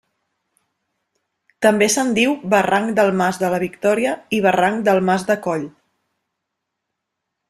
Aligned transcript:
També 1.65 1.89
se'n 1.95 2.09
diu 2.15 2.31
Barranc 2.53 2.89
del 2.99 3.13
Mas 3.19 3.39
de 3.43 3.51
la 3.55 3.59
Victòria 3.67 4.13
i 4.39 4.39
Barranc 4.49 4.83
del 4.89 5.03
mas 5.11 5.27
de 5.29 5.37
Coll. 5.45 5.69